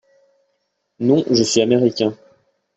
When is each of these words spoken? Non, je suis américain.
Non, 0.99 1.23
je 1.29 1.43
suis 1.43 1.61
américain. 1.61 2.17